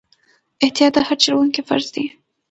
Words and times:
احتیاط 0.63 0.91
د 0.95 0.97
هر 1.07 1.17
چلوونکي 1.23 1.61
فرض 1.69 1.87
دی. 1.95 2.05